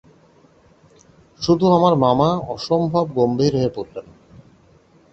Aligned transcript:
শুধু 1.41 1.65
আমার 1.71 1.93
মামা 1.95 2.29
অসম্ভব 2.47 3.05
গম্ভীর 3.15 3.53
হয়ে 3.55 3.71
পড়লেন। 3.75 4.07